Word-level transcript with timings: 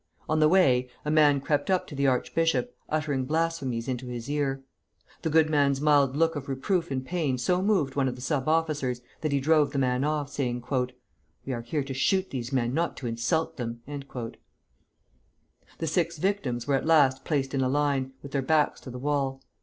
On 0.27 0.39
the 0.39 0.49
way, 0.49 0.89
a 1.05 1.11
man 1.11 1.39
crept 1.39 1.69
up 1.69 1.85
to 1.85 1.93
the 1.93 2.07
archbishop, 2.07 2.75
uttering 2.89 3.23
blasphemies 3.25 3.87
into 3.87 4.07
his 4.07 4.31
ear. 4.31 4.63
The 5.21 5.29
good 5.29 5.47
man's 5.47 5.79
mild 5.79 6.15
look 6.15 6.35
of 6.35 6.49
reproof 6.49 6.89
and 6.89 7.05
pain 7.05 7.37
so 7.37 7.61
moved 7.61 7.95
one 7.95 8.07
of 8.07 8.15
the 8.15 8.21
sub 8.21 8.47
officers 8.49 9.01
that 9.21 9.31
he 9.31 9.39
drove 9.39 9.73
the 9.73 9.77
man 9.77 10.03
off, 10.03 10.27
saying: 10.31 10.63
"We 11.45 11.53
are 11.53 11.61
here 11.61 11.83
to 11.83 11.93
shoot 11.93 12.31
these 12.31 12.51
men, 12.51 12.73
not 12.73 12.97
to 12.97 13.05
insult 13.05 13.57
them." 13.57 13.83
The 13.85 14.33
six 15.85 16.17
victims 16.17 16.65
were 16.65 16.73
at 16.73 16.87
last 16.87 17.23
placed 17.23 17.53
in 17.53 17.61
a 17.61 17.69
line, 17.69 18.13
with 18.23 18.31
their 18.31 18.41
backs 18.41 18.81
to 18.81 18.89
the 18.89 18.97
wall. 18.97 19.43